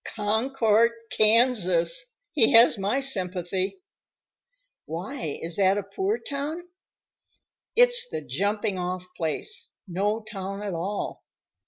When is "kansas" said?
1.11-2.03